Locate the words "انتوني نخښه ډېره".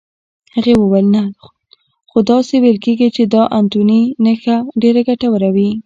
3.59-5.01